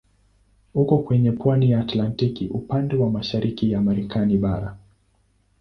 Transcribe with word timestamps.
Uko 0.73 0.97
kwenye 0.99 1.31
pwani 1.31 1.71
ya 1.71 1.79
Atlantiki 1.79 2.47
upande 2.47 2.95
wa 2.95 3.09
mashariki 3.09 3.71
ya 3.71 3.81
Marekani 3.81 4.37
bara. 4.37 4.77